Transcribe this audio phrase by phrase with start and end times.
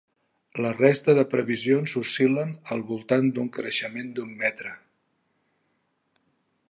[0.65, 4.73] La resta de previsions oscil·len al voltant d’un creixement d’un metre.